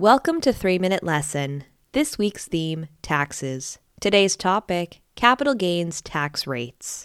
[0.00, 1.64] Welcome to 3 Minute Lesson.
[1.92, 3.78] This week's theme taxes.
[4.00, 7.04] Today's topic capital gains tax rates.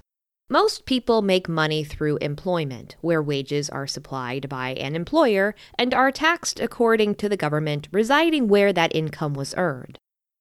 [0.50, 6.10] Most people make money through employment, where wages are supplied by an employer and are
[6.10, 9.98] taxed according to the government residing where that income was earned.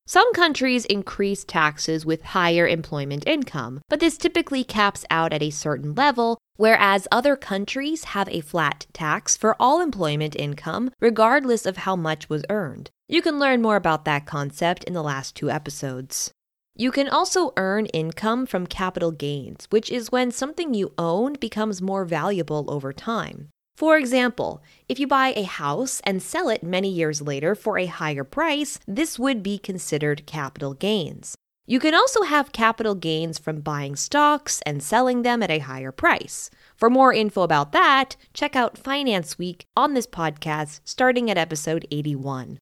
[0.07, 5.49] Some countries increase taxes with higher employment income, but this typically caps out at a
[5.49, 11.79] certain level, whereas other countries have a flat tax for all employment income, regardless of
[11.79, 12.91] how much was earned.
[13.09, 16.33] You can learn more about that concept in the last two episodes.
[16.77, 21.81] You can also earn income from capital gains, which is when something you own becomes
[21.81, 23.49] more valuable over time.
[23.77, 27.87] For example, if you buy a house and sell it many years later for a
[27.87, 31.35] higher price, this would be considered capital gains.
[31.67, 35.91] You can also have capital gains from buying stocks and selling them at a higher
[35.91, 36.51] price.
[36.77, 41.87] For more info about that, check out Finance Week on this podcast starting at episode
[41.91, 42.59] 81.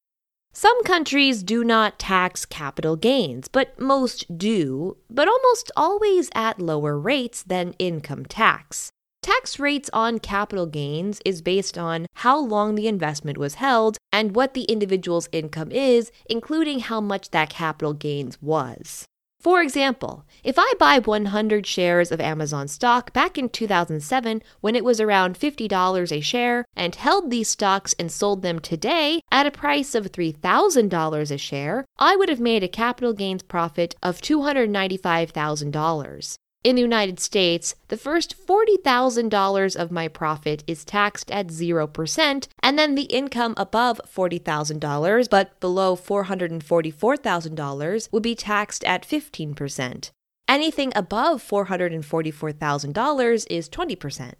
[0.54, 6.98] Some countries do not tax capital gains, but most do, but almost always at lower
[6.98, 8.92] rates than income tax.
[9.22, 14.34] Tax rates on capital gains is based on how long the investment was held and
[14.34, 19.04] what the individual's income is, including how much that capital gains was.
[19.38, 24.84] For example, if I buy 100 shares of Amazon stock back in 2007 when it
[24.84, 29.52] was around $50 a share and held these stocks and sold them today at a
[29.52, 36.38] price of $3,000 a share, I would have made a capital gains profit of $295,000.
[36.64, 42.78] In the United States, the first $40,000 of my profit is taxed at 0%, and
[42.78, 50.12] then the income above $40,000 but below $444,000 would be taxed at 15%.
[50.48, 54.32] Anything above $444,000 is 20%.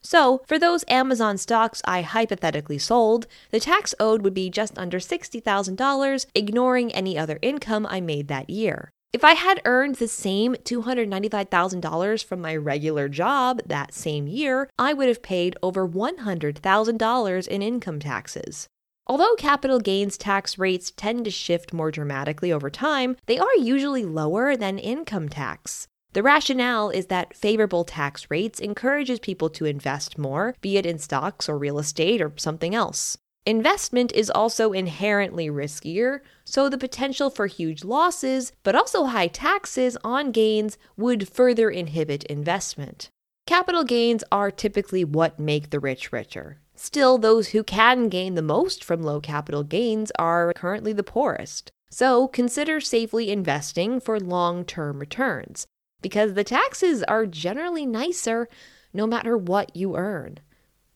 [0.00, 4.98] So, for those Amazon stocks I hypothetically sold, the tax owed would be just under
[4.98, 8.90] $60,000, ignoring any other income I made that year.
[9.10, 14.92] If I had earned the same $295,000 from my regular job that same year, I
[14.92, 18.68] would have paid over $100,000 in income taxes.
[19.06, 24.04] Although capital gains tax rates tend to shift more dramatically over time, they are usually
[24.04, 25.88] lower than income tax.
[26.12, 30.98] The rationale is that favorable tax rates encourages people to invest more, be it in
[30.98, 33.16] stocks or real estate or something else.
[33.48, 39.96] Investment is also inherently riskier, so the potential for huge losses, but also high taxes
[40.04, 43.08] on gains, would further inhibit investment.
[43.46, 46.58] Capital gains are typically what make the rich richer.
[46.74, 51.70] Still, those who can gain the most from low capital gains are currently the poorest.
[51.88, 55.66] So consider safely investing for long term returns,
[56.02, 58.46] because the taxes are generally nicer
[58.92, 60.40] no matter what you earn.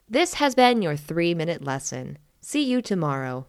[0.07, 2.19] This has been your three minute lesson.
[2.45, 3.47] See you tomorrow.